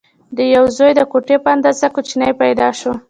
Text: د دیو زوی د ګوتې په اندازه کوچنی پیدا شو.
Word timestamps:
د 0.35 0.37
دیو 0.47 0.63
زوی 0.77 0.91
د 0.95 1.01
ګوتې 1.11 1.35
په 1.43 1.49
اندازه 1.55 1.87
کوچنی 1.95 2.31
پیدا 2.41 2.67
شو. 2.79 2.91